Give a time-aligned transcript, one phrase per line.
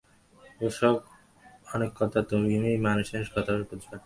[0.61, 0.95] ও-সব
[1.73, 3.35] অনেক কথা, তুমি মেয়েমানুষ সে-সব
[3.69, 3.99] বুঝবে না।